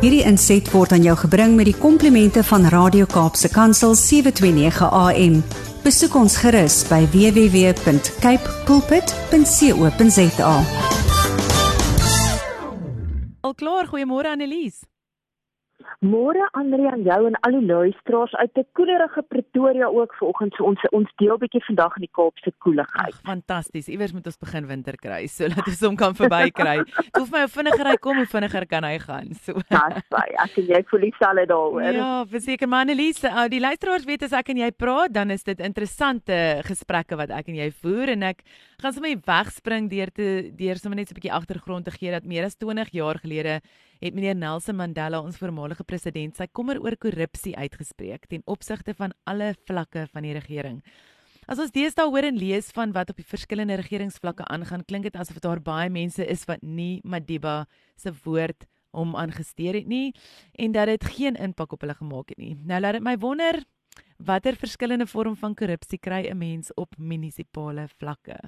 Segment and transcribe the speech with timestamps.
[0.00, 5.34] Hierdie inset word aan jou gebring met die komplimente van Radio Kaapse Kansel 729 AM.
[5.84, 10.54] Besoek ons gerus by www.cape pulpit.co.za.
[13.44, 14.80] Al klaar, goeiemôre Annelies.
[15.98, 20.64] Môre Andri aan jou en al die luisteraars uit 'n koelerige Pretoria ook vanoggend so
[20.64, 23.14] ons ons deel bietjie vandag in die Kaapse koeligheid.
[23.24, 23.88] Fantasties.
[23.88, 26.84] Iewers moet ons begin winter kry sodat ons hom kan verbykry.
[26.84, 29.34] Dit hoef my hoe vinniger hy kom, hoe vinniger kan hy gaan.
[29.34, 29.52] So.
[29.52, 30.48] Dis baie.
[30.54, 31.82] Sien jy voel dieselfde daaroor.
[31.82, 35.42] Ja, verseker maar Annelies, uh, die luisteraars weet as ek en jy praat, dan is
[35.42, 38.42] dit interessante gesprekke wat ek en jy voer en ek
[38.80, 42.24] gaan sommer wegspring deur te deur sommer net so 'n bietjie agtergrond te gee dat
[42.24, 43.60] meer as 20 jaar gelede
[44.00, 49.12] het meneer Nelson Mandela, ons voormalige president, sy kommer oor korrupsie uitgespreek ten opsigte van
[49.28, 50.80] alle vlakke van die regering.
[51.50, 55.16] As ons deesdae hoor en lees van wat op die verskillende regeringsvlakke aangaan, klink dit
[55.18, 57.64] asof daar baie mense is wat nie Madiba
[57.98, 60.14] se woord om aangesteer het nie
[60.58, 62.54] en dat dit geen impak op hulle gemaak het nie.
[62.64, 63.60] Nou laat dit my wonder
[64.18, 68.38] watter verskillende vorm van korrupsie kry 'n mens op munisipale vlakke?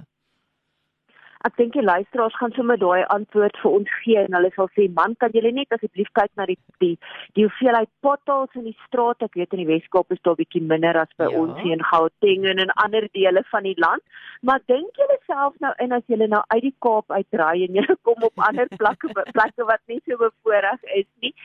[1.43, 4.85] Ek dink die luisteraars gaan sommer daai antwoord vir ons gee en hulle sal sê
[4.99, 6.93] man kan julle net asseblief kyk na die die
[7.35, 9.25] die hoeveelheid potholes in die straat?
[9.27, 11.41] Ek weet in die Weskaap is daar bietjie minder as by ja.
[11.41, 14.05] ons hier in Gauteng en in ander dele van die land.
[14.47, 17.99] Maar dink julle self nou in as julle nou uit die Kaap uitry en julle
[18.07, 21.35] kom op ander plekke plekke wat nie so bevoorreg is nie?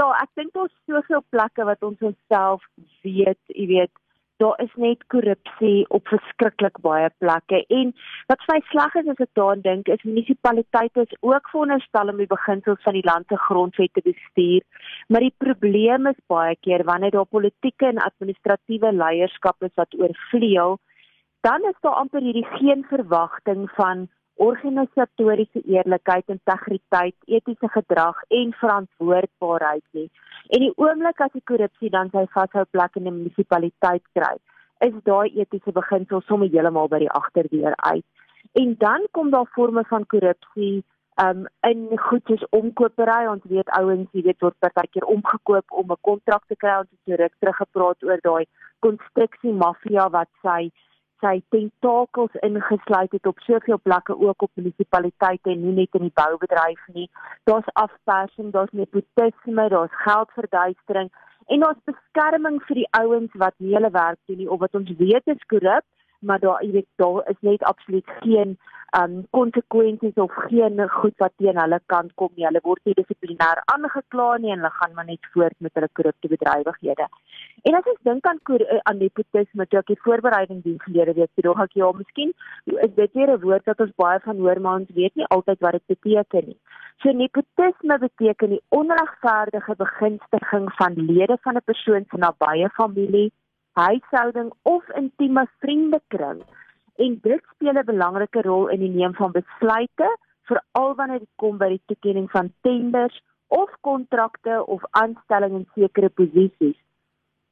[0.00, 2.66] Ja ek dink daar's soveel plekke wat ons onsself
[3.06, 3.94] weet jy weet
[4.42, 7.64] daar is net korrupsie op verskriklik baie plekke.
[7.68, 7.92] En
[8.30, 12.22] wat vir my sleg is as ek daaraan dink is munisipaliteite is ook veronderstel om
[12.22, 14.64] die beginsels van die land se grondwet te bestuur.
[15.08, 20.78] Maar die probleem is baie keer wanneer daar politieke en administratiewe leierskap is wat oorvleuel
[21.44, 29.84] dan is daar amper hierdie geen verwagting van organisatoriese eerlikheid, integriteit, etiese gedrag en verantwoordbaarheid
[29.90, 30.10] nie.
[30.48, 34.34] En die oomblik as die korrupsie dan sy vashou plek in 'n munisipaliteit kry,
[34.80, 38.04] is daai etiese beginsel sommer heeltemal by die agterdeur uit.
[38.52, 40.84] En dan kom daar forme van korrupsie
[41.22, 46.00] um in goed soos omkopery ons weet ouens jy weet word partykeer omgekoop om 'n
[46.00, 48.44] kontrak te kry ons het terug teruggepraat oor daai
[48.80, 50.70] konstruksie mafia wat sy
[51.24, 56.16] sy tentakels ingesluit het op soveel plekke ook op munisipaliteite en nie net in die
[56.20, 57.08] boubedryf nie.
[57.48, 61.10] Daar's afpersing, daar's nepotisme, daar's geldverduistering
[61.46, 64.92] en daar's beskerming vir die ouens wat nie hulle werk doen nie of wat ons
[65.00, 65.84] weet is korrup,
[66.24, 68.56] maar daar jy weet daar is net absoluut geen
[69.00, 72.46] um konsekwensies of geen goed wat teen hulle kant kom nie.
[72.46, 76.30] Hulle word nie dissiplinêr aangekla nie en hulle gaan maar net voort met hulle korrupte
[76.34, 77.08] bedrywighede.
[77.68, 81.30] En as ons dink aan eh, aan nepotisme, toe ek die voorbereiding doen verlede week,
[81.34, 82.32] toe ek ja, miskien
[82.86, 85.60] is dit weer 'n woord wat ons baie van hoor, maar ons weet nie altyd
[85.60, 86.58] wat dit beteken nie.
[87.02, 93.32] So nepotisme beteken die onregverdige begunstiging van lede van 'n persoon se nabye familie,
[93.74, 96.42] huishouding of intieme vriendekring
[96.96, 100.08] en dit speel 'n belangrike rol in die neem van besluite
[100.48, 106.08] veral wanneer dit kom by die toekenning van tenders of kontrakte of aanstelling in sekere
[106.08, 106.78] posisies.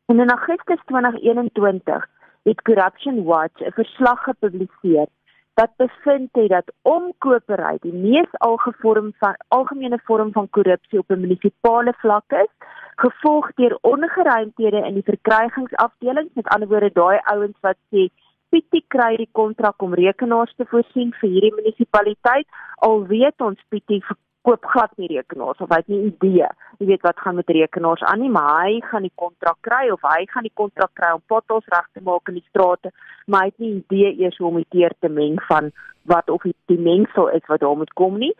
[0.07, 2.09] En in Augustus 2021
[2.43, 5.07] het Corruption Watch 'n verslag gepubliseer
[5.55, 11.21] wat bevind het dat omkopery die mees algevorm van algemene vorm van korrupsie op 'n
[11.21, 12.53] munisipale vlak is,
[12.97, 18.09] gevolg deur ongeruimthede in die verkrygingsafdelings, met ander woorde daai ouens wat sê
[18.53, 22.47] Pietie kry die kontrak om rekenaars te voorsien vir hierdie munisipaliteit.
[22.77, 24.03] Al weet ons Pietie
[24.47, 26.49] koop glad nie rekenaars of hy het nie idee.
[26.81, 30.03] Jy weet wat gaan met rekenaars aan nie, maar hy gaan die kontrak kry of
[30.07, 32.93] hy gaan die kontrak kry om potholes reg te maak in die strate,
[33.27, 35.71] maar hy het nie idee eers hoe om dit teer te meng van
[36.11, 38.33] wat of die mengsel is wat daar moet kom nie.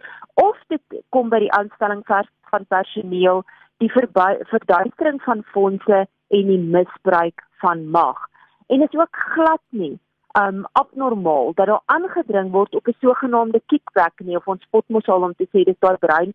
[0.43, 3.45] Of dit kom by die aanstelling van personeel,
[3.79, 8.29] die verduistering van fondse en die misbruik van mag
[8.73, 9.99] en dit is ook glad nie
[10.41, 15.07] um abnormaal dat daar aangedring word op 'n sogenaamde kickback nie of ons spot mos
[15.07, 16.33] al om te sê dis daai brein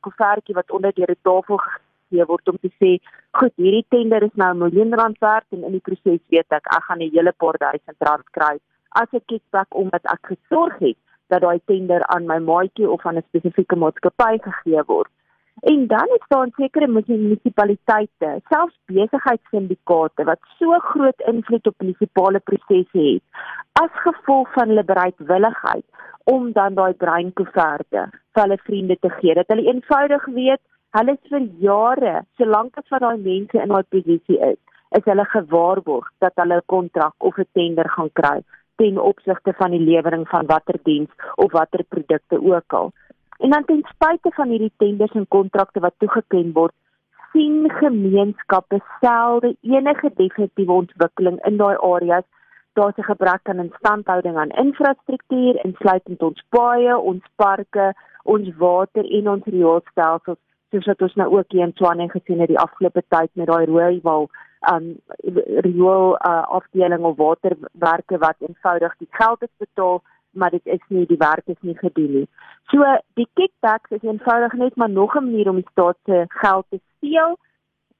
[0.00, 2.90] koevertjie wat onder deur die tafel gegee word om te sê
[3.30, 6.66] goed hierdie tender is nou 'n miljoen rand werd en in die proses weet ek
[6.76, 8.58] ek gaan 'n hele paar duisend rand kry
[8.88, 10.98] as 'n kickback omdat ek gesorg het
[11.28, 15.10] dat daai tender aan my maatjie of aan 'n spesifieke maatskappy gegee word
[15.60, 22.98] En dan is daar sekere munisipaliteite, selfs besigheidssyndikaate wat so groot invloed op munisipale prosesse
[22.98, 23.22] het
[23.82, 25.84] as gevolg van hulle bereidwilligheid
[26.24, 29.34] om dan daai breinkoeverte vir hulle vriende te gee.
[29.34, 30.62] Dat hulle eenvoudig weet,
[30.98, 34.60] hulle is vir jare, solank as wat daai mense in daai posisie is,
[34.98, 38.38] is hulle gewaarborg dat hulle 'n kontrak of 'n tender gaan kry
[38.78, 42.92] ten opsigte van die lewering van watter diens of watter produkte ook al.
[43.38, 46.74] En dan ten spyte van hierdie tenders en kontrakte wat toegeken word,
[47.32, 52.26] sien gemeenskappe selde enige definitiewe ontwikkeling in daai areas.
[52.72, 59.28] Daar's 'n gebrek aan instandhouding aan infrastruktuur, insluitend ons paaie, ons parke, ons water en
[59.28, 60.38] ons rioolstelsels,
[60.70, 63.66] soos wat ons nou ook hier in Tshwane gesien het die afgelope tyd met daai
[63.66, 64.28] rooiwal
[64.72, 64.96] um
[65.64, 71.06] riool uh, afdeling of waterwerke wat eenvoudig die geld is betaal maar dit is nie
[71.06, 72.28] die werk is nie gedoen nie.
[72.70, 72.84] So
[73.14, 76.80] die kickbacks is eenvoudig net maar nog 'n manier om die staat se geld te
[76.96, 77.38] steel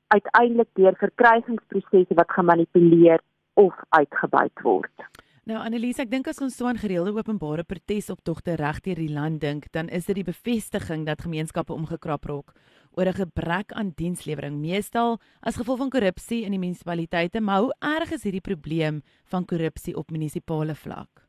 [0.09, 3.21] uiteindelik deur verkrygingsprosesse wat gemanipuleer
[3.55, 5.09] of uitgebuit word.
[5.49, 9.41] Nou Annelies, ek dink as ons so aan gereelde openbare protesoptogte reg deur die land
[9.41, 12.53] dink, dan is dit die bevestiging dat gemeenskappe omgekrap raak
[12.93, 17.41] oor 'n gebrek aan dienslewering, meestal as gevolg van korrupsie in die munisipaliteite.
[17.41, 21.28] Maar hoe erg is hierdie probleem van korrupsie op munisipale vlak?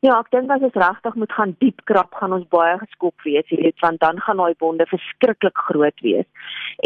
[0.00, 3.48] Ja, ek dink as ons regtig moet gaan diep krap, gaan ons baie geskok wees,
[3.52, 6.28] jy weet, want dan gaan daai bonde verskriklik groot wees.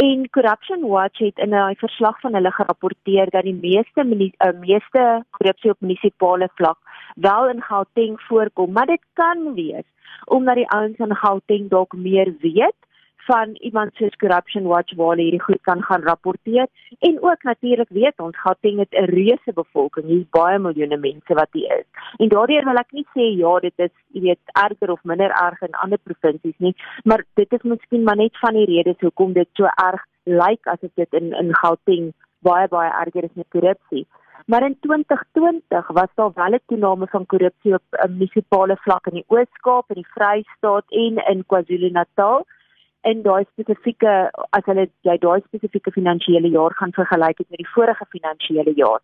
[0.03, 5.25] En Corruption Watch het in 'n verslag van hulle gerapporteer dat die meeste uh, meeste
[5.31, 6.79] korrupsie op munisipale vlak
[7.15, 9.87] wel in Gauteng voorkom, maar dit kan wees
[10.27, 12.79] omdat die ouens in Gauteng dalk meer weet
[13.27, 16.67] van iemand soos Corruption Watch waar hierdie goed kan gaan rapporteer
[16.99, 21.49] en ook natuurlik weet ons Gauteng het 'n reuse bevolking, hier's baie miljoene mense wat
[21.53, 21.89] hier is.
[22.17, 25.63] En daardeur wil ek nie sê ja, dit is jy weet erger of minder erg
[25.63, 26.75] in ander provinsies nie,
[27.05, 30.91] maar dit is miskien maar net van die redes hoekom dit so erg lyk asof
[30.95, 32.13] dit in in Gauteng
[32.43, 34.07] baie baie erger is met korrupsie.
[34.47, 39.15] Maar in 2020 was daar wel 'n toename van korrupsie op 'n munisipale vlak in
[39.15, 42.45] die Oos-Kaap en die Vrystaat en in KwaZulu-Natal
[43.11, 44.13] in daai spesifieke
[44.59, 49.01] as hulle jy daai spesifieke finansiële jaar gaan vergelyk met die vorige finansiële jaar.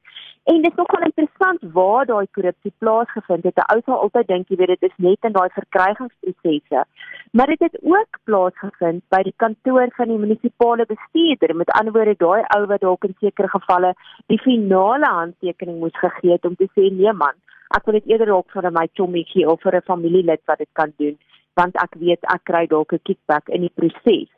[0.52, 3.58] En dit is nogal interessant waar daai korrupsie plaasgevind het.
[3.58, 6.85] 'n Ou sal altyd dink jy weet dit is net in daai verkrygingsprosesse.
[7.32, 11.56] Maar dit het ook plaasgevind by die kantoor van die munisipale bestuurder.
[11.56, 13.94] Met ander woorde daai ou wat dalk in sekere gevalle
[14.26, 17.37] die finale handtekening moes gegee het om te sê nee man,
[17.76, 20.93] ek wil dit eerder dalk vir my chommetjie of vir 'n familielid wat dit kan
[20.96, 21.19] doen
[21.61, 24.31] want ek weet ek kry dalk 'n kickback in die proses.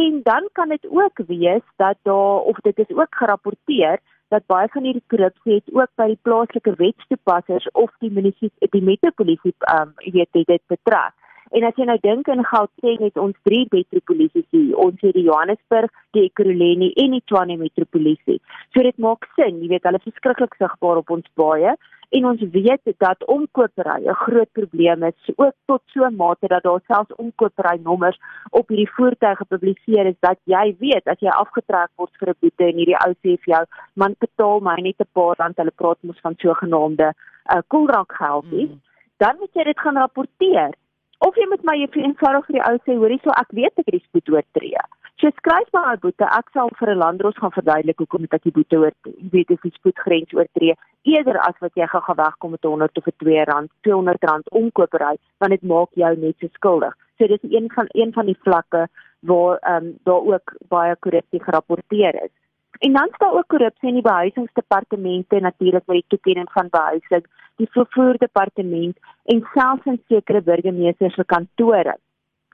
[0.00, 3.98] En dan kan dit ook wees dat daar of dit is ook gerapporteer
[4.28, 8.88] dat baie van hierdie korrupsie het ook by die plaaslike wetstoepassers of die munisipaliteit die
[8.92, 11.12] metropolisie ehm um, jy weet dit betrek.
[11.52, 14.76] En as jy nou dink in Gauteng het ons drie metropolisies hier.
[14.80, 18.38] Ons het die Johannesburg, die Ekurhuleni en die Tshwane metropolisie.
[18.72, 21.76] So dit maak sin, jy weet hulle is verskriklik sigbaar op ons baie
[22.16, 26.62] en ons weet dat omkopery 'n groot probleem is ook tot so 'n mate dat
[26.62, 28.18] daar selfs omkopery nommers
[28.50, 32.64] op hierdie voertuie gepubliseer is dat jy weet as jy afgetrek word vir 'n boete
[32.64, 33.64] en hierdie ou sê vir jou
[33.94, 35.56] man betaal my net 'n paar rand.
[35.56, 38.80] Hulle praat mos van sogenaamde 'n uh, koelrank geldie mm.
[39.16, 40.72] dan moet jy dit gaan rapporteer.
[41.18, 43.94] Of jy moet my eenvoudig vir die ou sê hoorie so ek weet ek het
[43.98, 44.82] die spoed oortree
[45.22, 46.26] So skryf maar uit boete.
[46.36, 48.94] Ek sal vir 'n landros gaan verduidelik hoekom ek die boete oor
[49.34, 53.44] weet of die spoedgrens oortree eerder as wat jy gaan wegkom met 100 of 2
[53.44, 56.96] rand, 200 rand omkopery, want dit maak jou net so skuldig.
[57.18, 58.88] So dis een van een van die vlakke
[59.20, 62.34] waar ehm um, daar ook baie korrupsie gerapporteer is.
[62.80, 67.26] En dan staan ook korrupsie in die behuisingsdepartemente natuurlik met die toekenning van behuising,
[67.56, 71.96] die vervoerdepartement en selfs in sekere burgemeesters se kantore.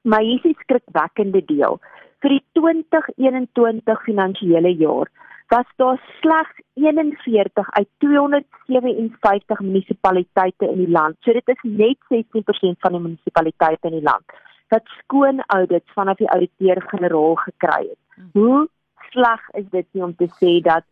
[0.03, 1.81] Maar hier is die skrikwekkende deel
[2.23, 5.11] vir die 2021 finansiële jaar
[5.49, 11.17] was daar slegs 41 uit 257 munisipaliteite in die land.
[11.25, 14.37] So dit is net 16% van die munisipaliteite in die land
[14.69, 18.27] wat skoon audits vanaf die ouditeur-generaal gekry het.
[18.37, 18.69] Hoe
[19.11, 20.85] sleg is dit nie om te sê dat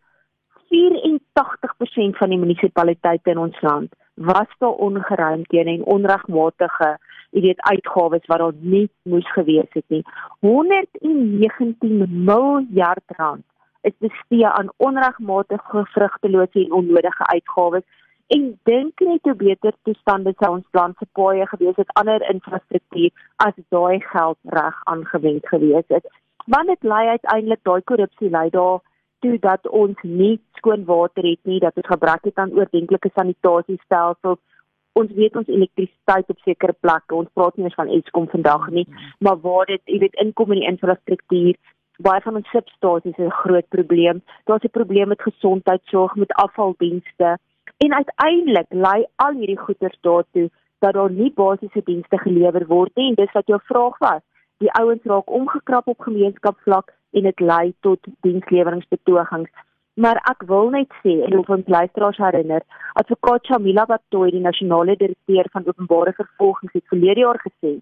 [0.72, 6.96] 84% van die munisipaliteite in ons land was daar ongeruimdhede en onregmatige
[7.36, 10.02] jy weet uitgawes wat daar nie moes gewees het nie.
[10.40, 13.44] 119 miljard rand
[13.88, 17.84] is bestee aan onregmatige vrugtelose en onnodige uitgawes
[18.34, 23.12] en dink net hoe beter toestande sou ons land se paaie gewees het ander infrastruktuur
[23.44, 26.08] as daai geld reg aangewend gewees het.
[26.46, 28.80] Want dit lei uiteindelik daai korrupsie lei daar
[29.20, 34.42] toe dat ons nie skoon water het nie, dat ons gebrek het aan oordentlike sanitasiestelsels
[34.96, 37.14] ons weet ons elektrisiteit op sekere plekke.
[37.14, 38.86] Ons praat nie eens van Eskom vandag nie
[39.18, 41.56] maar waar dit jy weet inkom in die infrastruktuur
[42.04, 44.22] baie van ons substasies is 'n groot probleem.
[44.44, 47.38] Daar's 'n probleem met gesondheidsorg met afvaldienste
[47.76, 53.08] en uiteindelik lei al hierdie goeders daartoe dat daar nie basiese dienste gelewer word nie.
[53.08, 54.22] En dis wat jou vraag was.
[54.58, 59.50] Die ouens raak omgekrap op gemeenskapsvlak en dit lei tot diensleweringspetogings
[59.96, 62.64] Maar ek wil net sê en of ons luisteraars herinner,
[63.00, 67.78] advokaat Shamila Batoy, die nasionale direkteur van openbare vervolgings het verlede jaar gesê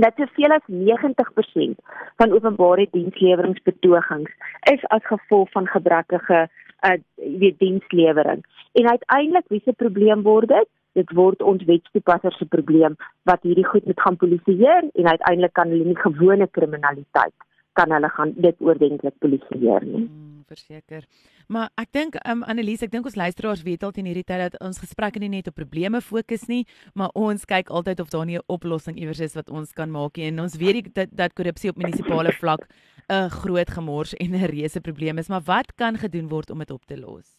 [0.00, 1.82] dat soveel as 90%
[2.16, 4.32] van openbare diensleweringspetogings
[4.72, 6.40] is as gevolg van gebrekkige
[6.88, 6.96] uh
[7.40, 8.40] weet dienslewering.
[8.72, 10.68] En uiteindelik wie se probleem word dit?
[10.92, 12.96] Dit word ons wetstoepassers se probleem
[13.28, 17.36] wat hierdie goed moet gaan polisieer en uiteindelik kan hulle nie gewone kriminaliteit
[17.72, 20.06] kan hulle gaan dit oordentlik polisieer nie.
[20.08, 21.06] Hmm verseker.
[21.48, 24.58] Maar ek dink um Annelies, ek dink ons luisteraars weet al teen hierdie tyd dat
[24.60, 26.62] ons gesprekke nie net op probleme fokus nie,
[26.94, 30.16] maar ons kyk altyd of daar nie 'n oplossing iewers is wat ons kan maak
[30.16, 30.26] nie.
[30.28, 32.68] En ons weet dat dat korrupsie op munisipale vlak
[33.08, 36.70] 'n groot gemors en 'n reuse probleem is, maar wat kan gedoen word om dit
[36.70, 37.36] op te los?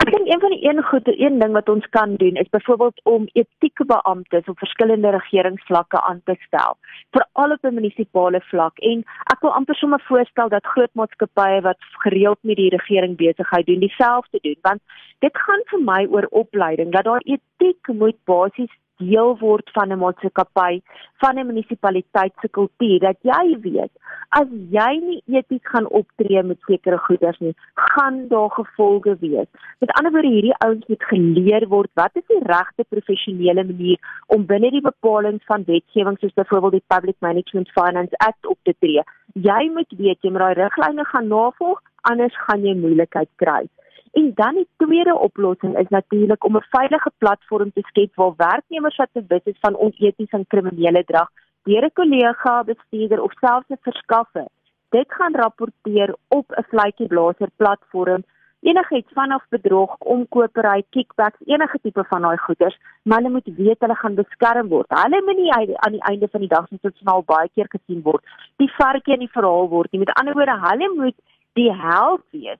[0.00, 3.00] Ek dink een van die een goeie een ding wat ons kan doen is byvoorbeeld
[3.04, 6.76] om etieke beamptes op verskillende regeringsvlakke aan te stel,
[7.16, 8.78] veral op 'n munisipale vlak.
[8.78, 13.66] En ek wil amper sommer voorstel dat groot maatskappye wat gereeld met die regering besigheid
[13.66, 14.80] doen, dieselfde doen, want
[15.18, 19.98] dit gaan vir my oor opleiding dat daar etiek moet basies deel word van 'n
[19.98, 20.80] maatskappy,
[21.22, 23.92] van 'n munisipaliteit se kultuur dat jy weet
[24.38, 27.54] as jy nie eties gaan optree met sekere goederes nie,
[27.94, 29.48] gaan daar gevolge wees.
[29.82, 34.46] Met ander woorde hierdie ouens moet geleer word wat is die regte professionele manier om
[34.46, 39.02] binne die bepalinge van wetgewing soos byvoorbeeld die Public Management Finance Act op te tree.
[39.34, 43.64] Jy moet weet jy moet daai riglyne gaan navolg, anders gaan jy moeilikheid kry.
[44.12, 48.96] En dan die tweede oplossing is natuurlik om 'n veilige platform te skep waar werknemers
[48.96, 51.28] wat bewus is van onetiese en kriminele gedrag
[51.62, 54.46] deur 'n kollega, bestuurder of selfs 'n verskaffer
[54.90, 58.22] dit gaan rapporteer op 'n vletjie blaser platform
[58.60, 63.94] enigiets vanaf bedrog, omkopery, kickbacks, enige tipe van daai goeders, maar hulle moet weet hulle
[63.94, 64.86] gaan beskerm word.
[64.88, 68.02] Hulle moet nie aan die einde van die dag soos dit nou baie keer gesien
[68.02, 68.24] word,
[68.56, 69.98] die varkie in die verhaal word nie.
[69.98, 71.16] Met ander woorde, hulle moet
[71.52, 72.58] die held wees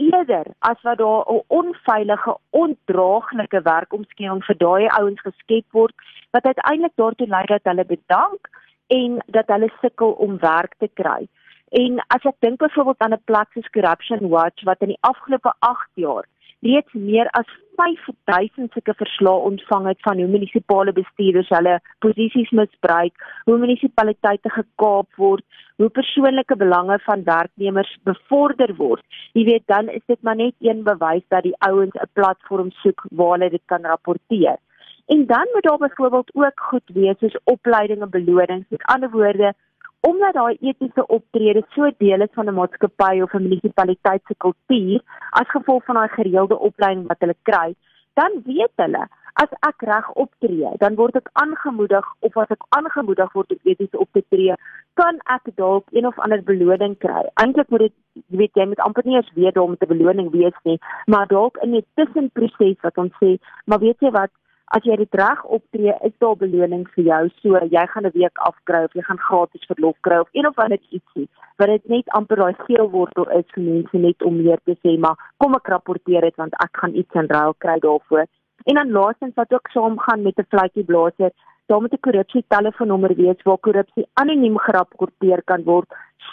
[0.00, 5.94] eerder as wat daar 'n onveilige, ondraaglike werkomgewing vir daai ouens geskep word
[6.30, 8.48] wat uiteindelik daartoe lei dat hulle bedank
[8.86, 11.28] en dat hulle sukkel om werk te kry.
[11.70, 15.52] En as ek dink byvoorbeeld aan 'n plek soos Corruption Watch wat in die afgelope
[15.58, 16.24] 8 jaar
[16.60, 17.46] reeds meer as
[17.80, 25.20] 5000 sulke verslae ontvang het van hoe munisipale bestuurders hulle posisies misbruik, hoe munisipaliteite gekaap
[25.22, 25.44] word,
[25.80, 29.04] hoe persoonlike belange van werknemers bevorder word.
[29.32, 33.06] Jy weet dan is dit maar net een bewys dat die ouens 'n platform soek
[33.10, 34.58] waar hulle dit kan rapporteer.
[35.06, 38.68] En dan moet daar byvoorbeeld ook goed wees soos opleiding en belonings.
[38.68, 39.54] Met ander woorde,
[40.00, 45.00] omdat daai etiese optrede so deel is van 'n maatskappy of 'n munisipaliteit se kultuur
[45.30, 47.74] as gevolg van daai gereelde opleiding wat hulle kry,
[48.14, 53.32] dan weet hulle as ek reg optree, dan word ek aangemoedig of as ek aangemoedig
[53.32, 54.56] word om eties op te tree,
[55.00, 57.22] kan ek dalk een of ander beloning kry.
[57.42, 57.96] Eintlik moet dit
[58.40, 61.76] weet jy met amper nie eens weet om te beloning wees nie, maar dalk in
[61.76, 64.30] 'n tussenproses wat ons sê, maar weet jy wat
[64.76, 67.20] as jy dit reg optree, is daar beloning vir jou.
[67.42, 70.58] So jy gaan 'n week afkry of jy gaan gratis verlof kry of een of
[70.58, 71.28] ander ietsie.
[71.58, 74.98] Wat dit net amper daai geel wortel is vir mense net om meer te sê,
[74.98, 78.26] maar kom ek rapporteer dit want ek gaan iets in ruil kry daarvoor.
[78.64, 81.32] En dan laastens wat ook saamgaan met 'n fluitjie blaser,
[81.66, 85.88] daar moet 'n korrupsie telefoonnommer wees waar korrupsie anoniem gerapporteer kan word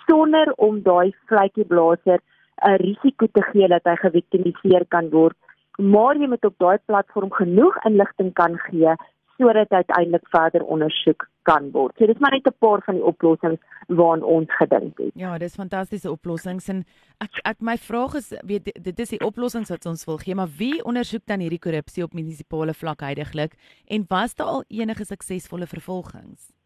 [0.07, 2.19] sonder om daai fluitjie blaser
[2.65, 5.35] 'n risiko te gee dat hy geviktimiseer kan word
[5.77, 8.95] maar jy moet op daai platform genoeg inligting kan gee
[9.37, 11.93] sodat uiteindelik verder ondersoek kan word.
[11.97, 15.11] So dis maar net 'n paar van die oplossings waaraan ons gedink het.
[15.13, 16.83] Ja, dis fantastiese oplossings en
[17.17, 20.49] ek ek my vraag is weet dit is die oplossings wat ons wil gee, maar
[20.57, 23.53] wie ondersoek dan hierdie korrupsie op munisipale vlak heidaglik
[23.87, 26.56] en was daar al enige suksesvolle vervolgings?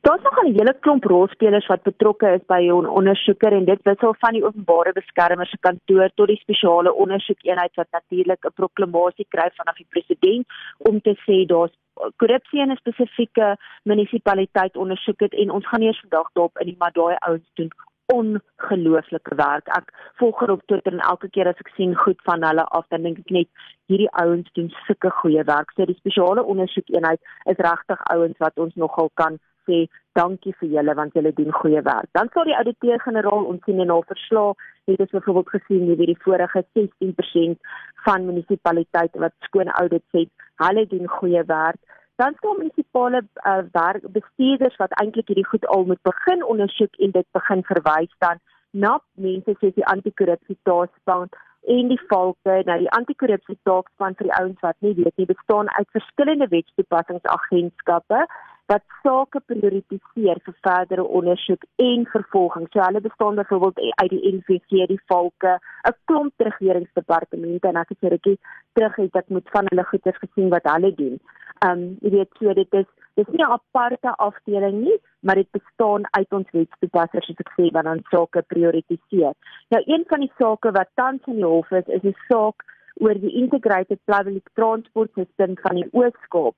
[0.00, 4.14] Daar's nog 'n hele klomp rolspelers wat betrokke is by 'n ondersoeker en dit wissel
[4.18, 9.50] van die openbare beskermer se kantoor tot die spesiale ondersoekeenheid wat natuurlik 'n proklamasie kry
[9.54, 10.46] vanaf die president
[10.78, 11.76] om te sê daar's
[12.16, 16.76] korrupsie in 'n spesifieke munisipaliteit ondersoek het en ons gaan eens vandag daarop in die
[16.78, 17.70] maar daai ouens doen
[18.06, 19.68] ongelooflike werk.
[19.68, 22.86] Ek volg hulle op Twitter en elke keer as ek sien goed van hulle af,
[22.88, 23.48] dan dink ek net
[23.86, 25.72] hierdie ouens doen sulke goeie werk.
[25.76, 29.86] So die spesiale ondersoekeenheid is regtig ouens wat ons nogal kan sê
[30.18, 32.10] dankie vir julle want julle doen goeie werk.
[32.18, 36.18] Dan sal die ouditeur-generaal ons sien in hul verslag het ons byvoorbeeld gesien wie die
[36.24, 37.58] vorige 16%
[38.06, 40.30] van munisipaliteite wat skoon audits het,
[40.64, 41.80] hulle doen goeie werk.
[42.20, 47.14] Dan staan munisipale uh, werk bestuurders wat eintlik hierdie goed al moet begin ondersoek en
[47.14, 48.42] dit begin verwys dan
[48.72, 51.28] na mense soos die anti-korrupsie taakspan
[51.74, 55.70] en die valke nou die anti-korrupsie taakspan vir die ouens wat nie weet nie bestaan
[55.76, 58.24] uit verskillende wetstoepassingsagentskappe
[58.72, 62.68] wat sake prioritiseer vir verdere ondersoek en vervolging.
[62.72, 68.00] So hulle bestaan byvoorbeeld uit die NVC, die Valke, 'n klomp regeringsdepartemente en ek het
[68.00, 68.38] hierdie
[68.72, 71.20] terug het ek moet van hulle goeders gesien wat hulle doen.
[71.68, 76.02] Um jy weet so dit is Dis nie 'n aparte afdeling nie, maar dit bestaan
[76.10, 79.34] uit ons wetstoepassers soos ek sê wat dan sake prioritiseer.
[79.68, 82.64] Nou een van die sake wat tans in die hof is, is 'n saak
[82.94, 86.56] oor die integrated public transport system van die Oos-Kaap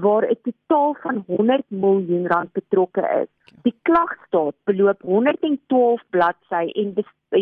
[0.00, 3.52] waar 'n totaal van 100 miljoen rand betrokke is.
[3.62, 6.94] Die klagstaat beloop 112 bladsy en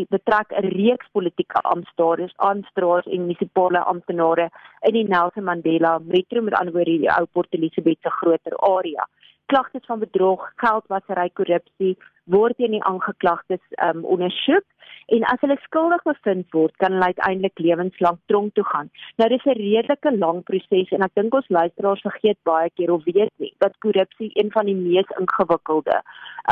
[0.08, 6.54] betrek 'n reeks politieke amptenare, aanstraers en munisipale amptenare in die Nelson Mandela Metro met
[6.54, 9.08] ander woorde die ou Port Elizabeth se groter area.
[9.46, 11.96] Klagtes van bedrog, geldwasery, korrupsie
[12.30, 14.64] word teen die aangeklagtes um, ondersoek
[15.12, 18.90] en as hulle skuldig bevind word, kan hulle uiteindelik lewenslank tronk toe gaan.
[19.18, 23.04] Nou dis 'n redelike lang proses en ek dink ons luisteraars vergeet baie keer of
[23.04, 26.02] weet nie dat korrupsie een van die mees ingewikkelde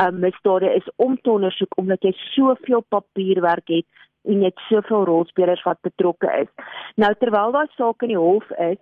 [0.03, 3.85] um, misdade is om te ondersoek omdat jy soveel papierwerk het
[4.25, 6.49] en jy het soveel rolspelers wat betrokke is.
[6.95, 8.77] Nou terwyl daai saak in die hof is,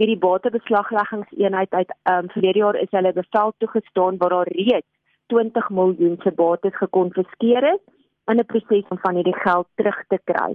[0.00, 4.88] het die batebeslagleggingseenheid uit um, verlede jaar is hulle bevel toegestaan waar daar reeds
[5.32, 7.82] 20 miljoen se bates gekonfiskeer is
[8.30, 10.54] in 'n proses om van hierdie geld terug te kry.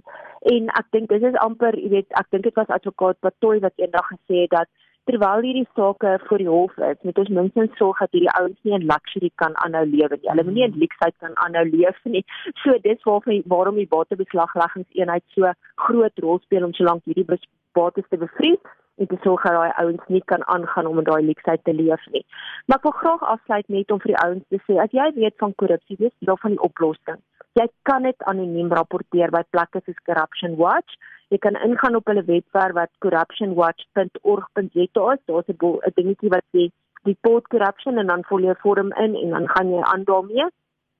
[0.53, 3.73] En ek dink dis is amper, jy weet, ek dink dit was advokaat Patoy wat
[3.75, 4.69] eendag gesê het dat
[5.03, 8.73] terwyl hierdie sake voor die hof is, moet ons minstens sorg dat hierdie ouens nie
[8.73, 10.29] in luxury kan aanhou lewe nie.
[10.29, 12.25] Hulle moet nie in luksheid kan aanhou leef nie.
[12.63, 17.39] So dis waarvan waarom die batebeslagleggingseenheid so groot rol speel om solank hierdie
[17.73, 18.61] bates te bevries
[18.97, 22.03] en te sorg dat daai ouens nie kan aangaan om in daai luksheid te leef
[22.11, 22.25] nie.
[22.65, 25.35] Maar ek wil graag afsluit net om vir die ouens te sê, as jy weet
[25.43, 27.19] van korrupsie, dis deel van die oplossing.
[27.55, 30.91] Jy kan dit anoniem rapporteer by plekke soos Corruption Watch.
[31.31, 35.21] Jy kan ingaan op hulle webwerf wat corruptionwatch.org.za is.
[35.25, 36.63] Daar's 'n dingetjie wat sê
[37.05, 40.45] report corruption en dan vul jy 'n vorm in en dan gaan jy aan daarmee.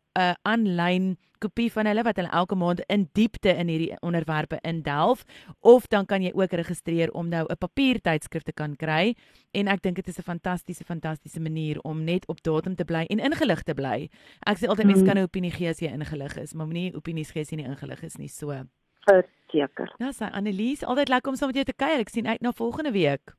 [0.42, 5.24] aanlyn kopie van hulle wat hulle elke maand in diepte in hierdie onderwerpe indelf
[5.60, 9.14] of dan kan jy ook registreer om nou 'n papiertydskrif te kan kry
[9.52, 13.04] en ek dink dit is 'n fantastiese fantastiese manier om net op datum te bly
[13.10, 14.08] en ingelig te bly.
[14.46, 17.30] Ek sê altyd mense kan 'n opinie gee as jy ingelig is, maar moenie opinies
[17.30, 18.28] gee as jy nie ingelig is nie.
[18.28, 18.64] So.
[19.04, 19.94] Verseker.
[19.98, 22.00] Ja, sy Annelies, altyd lekker om saam met jou te kuier.
[22.00, 23.34] Ek sien uit na volgende week.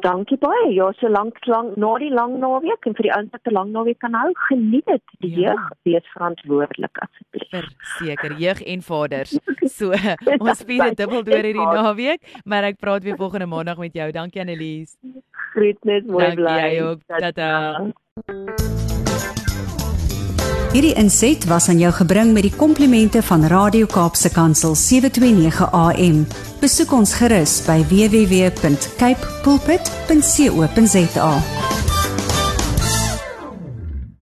[0.00, 0.70] Dankie baie.
[0.72, 3.72] Ja, so lank lank na die lang naweek en vir die ouens wat 'n lang
[3.72, 5.02] naweek kan hou, geniet dit.
[5.20, 5.52] Die ja.
[5.52, 7.50] jeug wees verantwoordelik asseblief.
[7.50, 9.38] Verseker, jeug en vaders.
[9.72, 9.92] So,
[10.42, 14.10] ons vier dit dubbel deur hierdie naweek, maar ek praat weer volgende maandag met jou.
[14.10, 14.96] Dankie Annelies.
[15.52, 16.44] Groetnis, mooi bly.
[16.44, 16.96] Dankie jou.
[17.06, 17.50] Tata.
[20.72, 26.51] Hierdie inset was aan jou gebring met die komplimente van Radio Kaapse Kansel 729 AM.
[26.62, 31.30] Besoek ons gerus by www.cape pulpit.co.za.